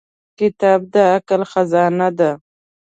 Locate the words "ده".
2.17-2.31